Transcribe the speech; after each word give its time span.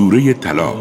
سوره 0.00 0.32
طلاق. 0.32 0.76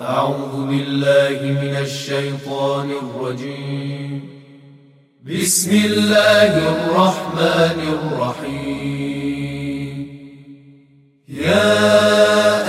أعوذ 0.00 0.54
بالله 0.70 1.38
من 1.62 1.74
الشیطان 1.76 2.88
الرجیم 3.02 4.22
بسم 5.26 5.70
الله 5.84 6.52
الرحمن 6.74 7.78
الرحیم 7.96 9.96
يا 11.28 11.78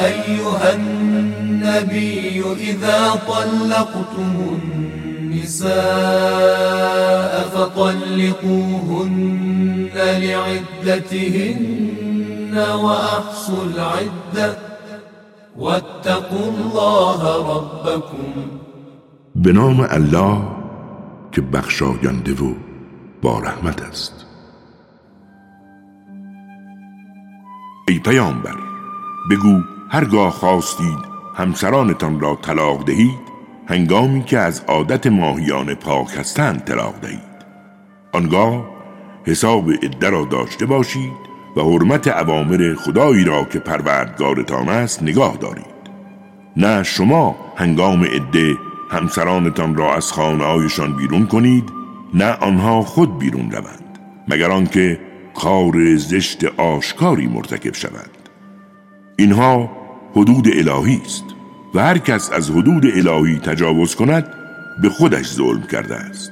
أيها 0.05 0.73
النبي 0.73 2.43
إذا 2.69 3.01
طلقتم 3.27 4.33
النساء 5.39 7.33
فطلقوهن 7.53 9.09
لعدتهن 10.85 11.69
وأحصوا 12.55 13.63
العدة 13.63 14.57
واتقوا 15.57 16.47
الله 16.53 17.21
ربكم. 17.55 18.33
به 19.35 19.51
نام 19.51 19.87
الله 19.89 20.41
که 21.31 21.41
بخشاینده 21.41 22.33
و 22.33 22.53
با 23.21 23.39
رحمت 23.39 23.81
است. 23.81 24.25
ای 27.87 27.99
پیامبر 27.99 28.55
بگو 29.31 29.61
هرگاه 29.89 30.31
خواستید 30.31 30.99
همسرانتان 31.35 32.19
را 32.19 32.37
طلاق 32.41 32.85
دهید؟ 32.85 33.28
هنگامی 33.69 34.23
که 34.23 34.37
از 34.37 34.63
عادت 34.67 35.07
ماهیان 35.07 35.73
پاک 35.75 36.07
هستند 36.17 36.63
طلاق 36.63 36.99
دهید. 37.01 37.19
آنگاه 38.13 38.69
حساب 39.25 39.71
عده 39.71 40.09
را 40.09 40.25
داشته 40.25 40.65
باشید 40.65 41.13
و 41.57 41.61
حرمت 41.61 42.07
عوامر 42.07 42.73
خدایی 42.73 43.23
را 43.23 43.43
که 43.43 43.59
پروردگارتان 43.59 44.69
است 44.69 45.03
نگاه 45.03 45.37
دارید. 45.37 45.65
نه 46.57 46.83
شما 46.83 47.35
هنگام 47.55 48.03
عده 48.03 48.57
همسرانتان 48.91 49.75
را 49.75 49.95
از 49.95 50.11
خانه 50.11 50.95
بیرون 50.97 51.25
کنید 51.25 51.69
نه 52.13 52.31
آنها 52.31 52.81
خود 52.81 53.19
بیرون 53.19 53.51
روند 53.51 53.99
مگر 54.27 54.51
آنکه 54.51 54.99
کار 55.35 55.95
زشت 55.95 56.45
آشکاری 56.45 57.27
مرتکب 57.27 57.73
شوند. 57.73 58.29
اینها 59.17 59.71
حدود 60.15 60.47
الهی 60.47 61.01
است. 61.05 61.38
و 61.73 61.79
هر 61.79 61.97
کس 61.97 62.31
از 62.31 62.49
حدود 62.49 62.85
الهی 62.85 63.39
تجاوز 63.39 63.95
کند 63.95 64.33
به 64.81 64.89
خودش 64.89 65.27
ظلم 65.27 65.61
کرده 65.61 65.95
است. 65.95 66.31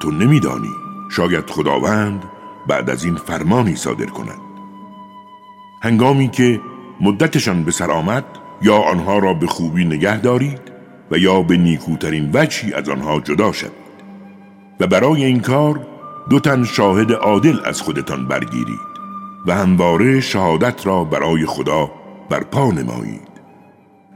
تو 0.00 0.10
نمیدانی 0.10 0.72
شاید 1.10 1.50
خداوند 1.50 2.24
بعد 2.68 2.90
از 2.90 3.04
این 3.04 3.16
فرمانی 3.16 3.76
صادر 3.76 4.06
کند. 4.06 4.40
هنگامی 5.82 6.28
که 6.28 6.60
مدتشان 7.00 7.64
به 7.64 7.70
سر 7.70 7.90
آمد 7.90 8.24
یا 8.62 8.76
آنها 8.76 9.18
را 9.18 9.34
به 9.34 9.46
خوبی 9.46 9.84
نگه 9.84 10.20
دارید 10.20 10.60
و 11.10 11.18
یا 11.18 11.42
به 11.42 11.56
نیکوترین 11.56 12.30
وجهی 12.34 12.72
از 12.72 12.88
آنها 12.88 13.20
جدا 13.20 13.52
شد 13.52 13.72
و 14.80 14.86
برای 14.86 15.24
این 15.24 15.40
کار 15.40 15.86
دو 16.30 16.40
تن 16.40 16.64
شاهد 16.64 17.12
عادل 17.12 17.58
از 17.64 17.82
خودتان 17.82 18.28
برگیرید 18.28 18.92
و 19.46 19.54
همواره 19.54 20.20
شهادت 20.20 20.86
را 20.86 21.04
برای 21.04 21.46
خدا 21.46 21.90
برپا 22.30 22.70
نمایید. 22.70 23.31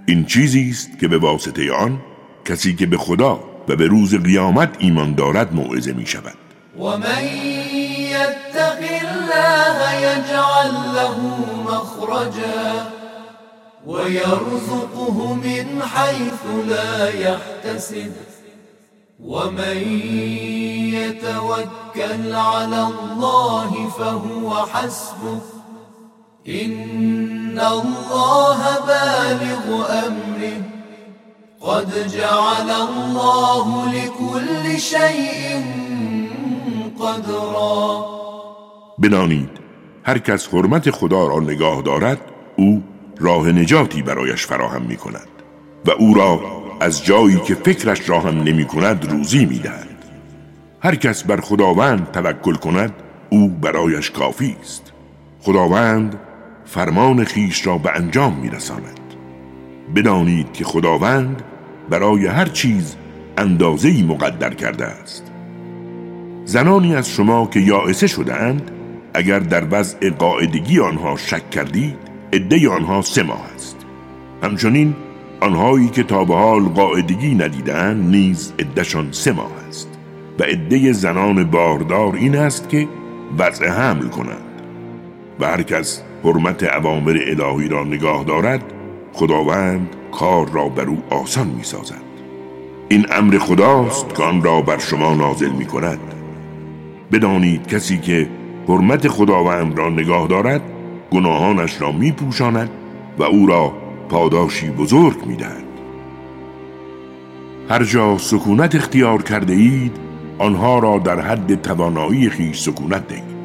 این 0.08 0.24
چیزی 0.24 0.70
است 0.70 0.98
که 0.98 1.08
به 1.08 1.18
واسطه 1.18 1.72
آن 1.72 2.00
کسی 2.44 2.76
که 2.76 2.86
به 2.86 2.96
خدا 2.96 3.40
و 3.68 3.76
به 3.76 3.86
روز 3.86 4.14
قیامت 4.14 4.76
ایمان 4.78 5.14
دارد 5.14 5.54
موعظه 5.54 5.92
می 5.92 6.06
شود. 6.06 6.34
و 6.78 6.82
من 6.82 7.24
یتق 7.98 8.78
الله 8.80 10.00
یجعل 10.00 10.72
له 10.94 11.18
مخرجا 11.66 12.86
و 13.86 14.10
یرزقه 14.10 15.34
من 15.34 15.82
حیث 15.82 16.42
لا 16.68 17.10
يحتسب 17.10 18.12
ومن 19.20 19.76
يتوكل 20.92 22.34
على 22.34 22.78
الله 22.78 23.88
فهو 23.98 24.66
حسبه. 24.66 25.40
الله 27.60 28.58
بالغ 28.86 29.86
أمره. 29.90 30.76
قد 31.60 32.08
جعل 32.08 32.70
الله 32.70 33.92
لكل 33.92 34.78
شيء 34.78 35.62
قدرا. 37.00 38.04
بدانید 39.02 39.50
هر 40.04 40.18
کس 40.18 40.48
حرمت 40.48 40.90
خدا 40.90 41.26
را 41.26 41.40
نگاه 41.40 41.82
دارد 41.82 42.20
او 42.56 42.82
راه 43.18 43.48
نجاتی 43.48 44.02
برایش 44.02 44.46
فراهم 44.46 44.82
می 44.82 44.96
کند 44.96 45.28
و 45.86 45.90
او 45.90 46.14
را 46.14 46.40
از 46.80 47.04
جایی 47.04 47.40
که 47.40 47.54
فکرش 47.54 48.08
را 48.08 48.20
هم 48.20 48.42
نمی 48.42 48.64
کند 48.64 49.12
روزی 49.12 49.44
می 49.44 49.58
دهد. 49.58 49.96
هر 50.80 50.94
کس 50.94 51.24
بر 51.24 51.40
خداوند 51.40 52.10
توکل 52.12 52.54
کند 52.54 52.92
او 53.30 53.48
برایش 53.48 54.10
کافی 54.10 54.56
است. 54.60 54.92
خداوند 55.42 56.20
فرمان 56.66 57.24
خیش 57.24 57.66
را 57.66 57.78
به 57.78 57.90
انجام 57.96 58.36
میرساند. 58.42 59.00
بدانید 59.96 60.52
که 60.52 60.64
خداوند 60.64 61.42
برای 61.90 62.26
هر 62.26 62.46
چیز 62.46 62.96
اندازه‌ای 63.38 64.02
مقدر 64.02 64.54
کرده 64.54 64.84
است. 64.84 65.32
زنانی 66.44 66.94
از 66.94 67.10
شما 67.10 67.46
که 67.46 67.60
یائسه 67.60 68.06
شدهاند 68.06 68.70
اگر 69.14 69.38
در 69.38 69.64
وضع 69.70 70.10
قاعدگی 70.10 70.80
آنها 70.80 71.16
شک 71.16 71.50
کردید 71.50 71.96
عده 72.32 72.68
آنها 72.68 73.02
سه 73.02 73.22
ماه 73.22 73.46
است. 73.54 73.76
همچنین 74.42 74.94
آنهایی 75.40 75.88
که 75.88 76.02
تا 76.02 76.24
به 76.24 76.34
حال 76.34 76.62
قاعدگی 76.62 77.34
ندیدند 77.34 78.10
نیز 78.10 78.52
عدهشان 78.58 79.08
سه 79.12 79.32
ماه 79.32 79.52
است. 79.68 79.88
و 80.38 80.42
عده 80.42 80.92
زنان 80.92 81.44
باردار 81.44 82.16
این 82.16 82.36
است 82.36 82.68
که 82.68 82.88
وضع 83.38 83.68
حمل 83.68 84.08
کنند. 84.08 84.62
و 85.40 85.46
هر 85.46 85.62
کس 85.62 86.02
حرمت 86.24 86.64
عوامر 86.64 87.18
الهی 87.26 87.68
را 87.68 87.84
نگاه 87.84 88.24
دارد 88.24 88.62
خداوند 89.12 89.88
کار 90.12 90.48
را 90.50 90.68
بر 90.68 90.84
او 90.84 91.02
آسان 91.10 91.46
می 91.46 91.64
سازد 91.64 92.06
این 92.88 93.06
امر 93.12 93.38
خداست 93.38 94.14
که 94.14 94.22
آن 94.22 94.42
را 94.42 94.62
بر 94.62 94.78
شما 94.78 95.14
نازل 95.14 95.50
می 95.50 95.66
کند 95.66 95.98
بدانید 97.12 97.66
کسی 97.66 97.98
که 97.98 98.28
حرمت 98.68 99.08
خداوند 99.08 99.78
را 99.78 99.90
نگاه 99.90 100.28
دارد 100.28 100.62
گناهانش 101.10 101.80
را 101.80 101.92
می 101.92 102.12
پوشاند 102.12 102.70
و 103.18 103.22
او 103.22 103.46
را 103.46 103.72
پاداشی 104.08 104.70
بزرگ 104.70 105.26
می 105.26 105.36
دهد. 105.36 105.66
هر 107.68 107.84
جا 107.84 108.18
سکونت 108.18 108.74
اختیار 108.74 109.22
کرده 109.22 109.52
اید 109.52 109.96
آنها 110.38 110.78
را 110.78 110.98
در 110.98 111.20
حد 111.20 111.62
توانایی 111.62 112.30
خیش 112.30 112.60
سکونت 112.60 113.08
دهید. 113.08 113.35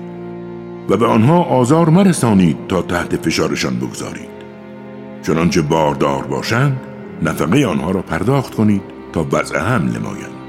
و 0.90 0.98
به 0.98 1.06
آنها 1.06 1.44
آزار 1.44 1.90
مرسانید 1.90 2.58
تا 2.68 2.82
تحت 2.82 3.16
فشارشان 3.16 3.80
بگذارید. 3.80 4.32
چنانچه 5.24 5.62
باردار 5.62 6.24
باشند 6.24 6.82
نفقه 7.22 7.66
آنها 7.66 7.92
را 7.92 8.02
پرداخت 8.02 8.56
کنید 8.56 8.82
تا 9.14 9.28
وضع 9.32 9.60
هم 9.60 9.84
نمایند. 9.84 10.42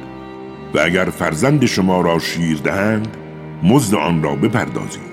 و 0.75 0.79
اگر 0.81 1.05
فرزند 1.05 1.67
شما 1.67 2.01
را 2.01 2.19
شیر 2.19 2.59
دهند 2.59 3.17
مزد 3.63 3.95
آن 3.95 4.23
را 4.23 4.35
بپردازید 4.35 5.13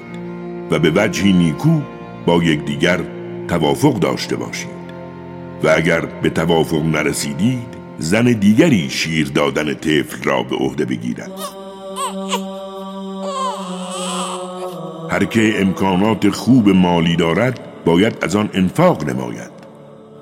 و 0.71 0.79
به 0.79 0.91
وجهی 0.95 1.33
نیکو 1.33 1.81
با 2.25 2.43
یکدیگر 2.43 2.99
توافق 3.47 3.99
داشته 3.99 4.35
باشید. 4.35 4.79
و 5.63 5.69
اگر 5.75 6.05
به 6.05 6.29
توافق 6.29 6.85
نرسیدید 6.85 7.79
زن 7.99 8.23
دیگری 8.23 8.89
شیر 8.89 9.27
دادن 9.27 9.73
طفل 9.73 10.23
را 10.23 10.43
به 10.43 10.55
عهده 10.55 10.85
بگیرد. 10.85 11.58
هر 15.09 15.25
که 15.25 15.61
امکانات 15.61 16.29
خوب 16.29 16.69
مالی 16.69 17.15
دارد 17.15 17.59
باید 17.85 18.17
از 18.21 18.35
آن 18.35 18.49
انفاق 18.53 19.09
نماید. 19.09 19.59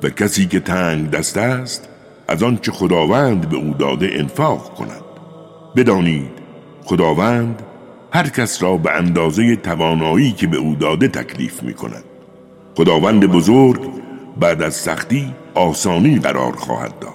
و 0.04 0.10
کسی 0.10 0.48
که 0.48 0.60
تنگ 0.60 1.10
دست 1.10 1.38
است 1.38 1.90
از 2.28 2.44
آن 2.44 2.58
چه 2.58 2.72
خداوند 2.72 3.50
به 3.50 3.58
او 3.58 3.74
داده 3.80 4.10
انفاق 4.12 4.74
کند. 4.74 5.04
بدانید 5.76 6.32
خداوند 6.84 7.64
هر 8.12 8.30
کس 8.30 8.64
را 8.64 8.78
به 8.78 8.92
اندازه 8.92 9.56
توانایی 9.56 10.32
که 10.32 10.48
به 10.48 10.58
او 10.58 10.76
داده 10.76 11.08
تکلیف 11.08 11.64
می 11.64 11.74
کند 11.74 12.04
خداوند 12.78 13.26
بزرگ 13.26 13.82
بعد 14.40 14.62
از 14.62 14.76
سختی 14.76 15.34
آسانی 15.54 16.20
قرار 16.20 16.56
خواهد 16.56 17.00
داد. 17.00 17.14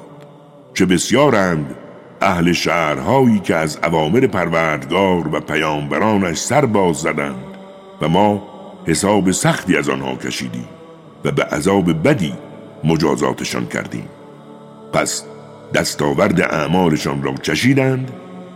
چه 0.75 0.87
بسیارند 0.87 1.75
اهل 2.21 2.53
شهرهایی 2.53 3.39
که 3.39 3.55
از 3.55 3.77
عوامر 3.83 4.27
پروردگار 4.27 5.35
و 5.35 5.41
پیامبرانش 5.41 6.39
سر 6.39 6.67
باز 6.67 6.97
زدند. 6.97 7.52
و 8.03 8.09
ما 8.09 8.43
حساب 8.87 9.31
سختی 9.31 9.77
از 9.77 9.89
آنها 9.89 10.15
کشیدیم 10.15 10.69
و 11.25 11.31
به 11.33 11.45
عذاب 11.45 12.09
بدی 12.09 12.35
مجازاتشان 12.85 13.67
کردیم. 13.67 14.09
پس 14.93 15.25
دستاورد 15.75 16.41
اعمالشان 16.41 17.23
را 17.23 17.35
چشیدند 17.35 18.11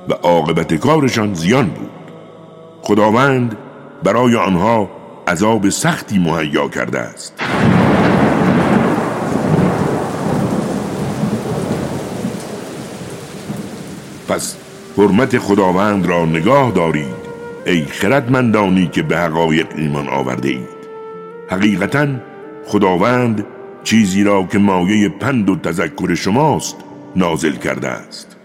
و 0.08 0.12
عاقبت 0.12 0.75
کارشان 0.75 1.34
زیان 1.34 1.66
بود. 1.66 1.90
خداوند 2.82 3.56
برای 4.04 4.37
آنها 4.37 4.90
عذاب 5.28 5.69
سختی 5.69 6.19
مهیا 6.19 6.69
کرده 6.69 6.99
است. 6.99 7.34
پس 14.28 14.56
حرمت 14.99 15.38
خداوند 15.38 16.06
را 16.06 16.25
نگاه 16.25 16.70
دارید. 16.70 17.25
ای 17.66 17.84
خردمندانی 17.84 18.86
که 18.86 19.02
به 19.02 19.18
حقایق 19.18 19.66
ایمان 19.76 20.08
آورده 20.08 20.48
اید. 20.48 20.76
حقیقتا 21.50 22.08
خداوند 22.66 23.44
چیزی 23.84 24.24
را 24.24 24.42
که 24.42 24.58
مایه 24.58 25.08
پند 25.08 25.50
و 25.50 25.56
تذکر 25.56 26.14
شماست 26.14 26.76
نازل 27.16 27.52
کرده 27.52 27.88
است. 27.88 28.36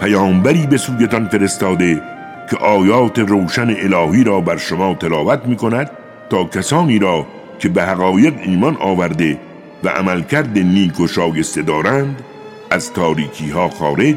پیامبری 0.00 0.66
به 0.66 0.76
سویتان 0.76 1.28
فرستاده 1.28 2.02
که 2.50 2.56
آیات 2.56 3.18
روشن 3.18 3.70
الهی 3.70 4.24
را 4.24 4.40
بر 4.40 4.56
شما 4.56 4.94
تلاوت 4.94 5.46
می 5.46 5.56
کند 5.56 5.90
تا 6.30 6.44
کسانی 6.44 6.98
را 6.98 7.26
که 7.58 7.68
به 7.68 7.82
حقایق 7.82 8.34
ایمان 8.42 8.76
آورده 8.80 9.38
و 9.84 9.88
عملکرد 9.88 10.58
نیک 10.58 11.00
و 11.00 11.06
شایسته 11.06 11.62
دارند 11.62 12.22
از 12.70 12.92
تاریکی 12.92 13.50
ها 13.50 13.68
خارج 13.68 14.16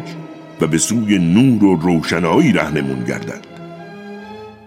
و 0.61 0.67
به 0.67 0.77
سوی 0.77 1.17
نور 1.17 1.63
و 1.63 1.75
روشنایی 1.75 2.53
رهنمون 2.53 3.03
گردد. 3.03 3.50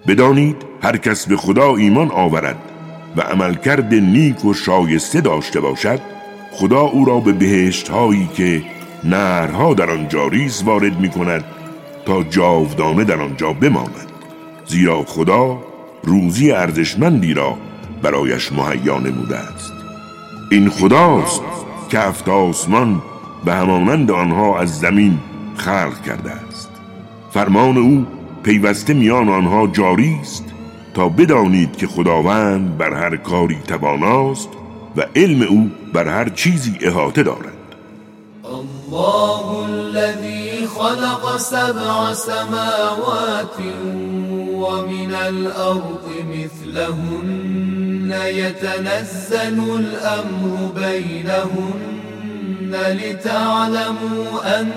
بدانید 0.07 0.57
هر 0.83 0.97
کس 0.97 1.27
به 1.27 1.37
خدا 1.37 1.77
ایمان 1.77 2.11
آورد 2.11 2.57
و 3.17 3.21
عملکرد 3.21 3.95
نیک 3.95 4.45
و 4.45 4.55
شایسته 4.55 5.21
داشته 5.21 5.61
باشد 5.61 6.01
خدا 6.53 6.81
او 6.81 7.05
را 7.05 7.21
به 7.21 7.33
بهشت 7.33 7.89
هایی 7.89 8.29
که 8.35 8.63
نهرها 9.05 9.75
در 9.75 9.91
آن 9.91 10.09
جاریز 10.09 10.63
وارد 10.63 11.01
می 11.01 11.09
کند 11.09 11.45
تا 12.07 12.23
جاودانه 12.23 13.05
در 13.05 13.21
آنجا 13.21 13.53
بماند. 13.53 14.13
زیرا 14.67 15.05
خدا 15.05 15.59
روزی 16.03 16.53
ارزشمندی 16.53 17.35
را 17.35 17.57
برایش 18.03 18.53
مهیا 18.53 18.99
نموده 18.99 19.37
است. 19.37 19.73
این 20.51 20.69
خداست 20.69 21.43
که 21.89 21.99
هفت 21.99 22.29
آسمان 22.29 23.03
به 23.45 23.55
همانند 23.55 24.11
آنها 24.11 24.59
از 24.61 24.79
زمین 24.79 25.19
خلق 25.57 26.03
کرده 26.03 26.31
است. 26.31 26.71
فرمان 27.31 27.77
او 27.77 28.07
پیوسته 28.45 28.95
میان 28.95 29.29
آنها 29.29 29.67
جاری 29.67 30.19
است 30.23 30.45
تا 30.95 31.09
بدانید 31.09 31.77
که 31.77 31.87
خداوند 31.87 32.79
بر 32.79 32.95
هر 32.95 33.17
کاری 33.17 33.59
تواناست 33.69 34.49
و 34.97 35.07
علم 35.17 35.43
او 35.43 35.71
بر 35.93 36.09
هر 36.09 36.29
چیزی 36.29 36.79
احاطه 36.81 37.23
دارد. 37.23 37.55
الله 38.45 39.65
الذي 39.71 40.67
خلق 40.67 41.37
سبع 41.37 42.13
سماوات 42.13 43.59
ومن 44.55 45.15
الأرض 45.15 46.07
مثلهن. 46.35 47.65
يتنزل 48.13 49.59
الأمر 49.79 50.73
بينهن 50.75 52.73
لتعلموا 52.73 54.61
أن 54.61 54.69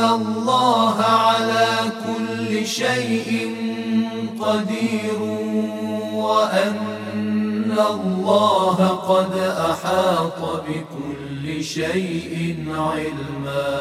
الله 0.00 0.96
على 1.00 1.68
كل 2.06 2.66
شيء 2.66 3.30
قدير 4.40 5.20
وأن 6.14 7.76
الله 7.94 8.76
قد 9.08 9.32
أحاط 9.70 10.40
بكل 10.66 11.64
شيء 11.64 12.56
علما. 12.76 13.80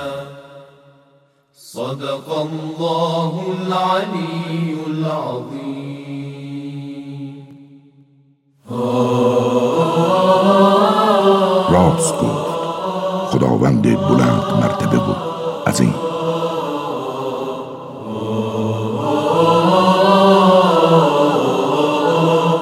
صدق 1.56 2.28
الله 2.48 3.34
العلي 3.62 4.76
العظيم. 4.88 5.90
گفت 11.74 12.22
خداوند 13.32 13.86
بلند 13.88 14.46
مرتبه 14.62 14.98
بود. 14.98 15.30
عظیم 15.68 16.09